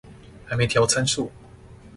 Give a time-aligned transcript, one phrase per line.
[0.47, 1.31] 還沒調參數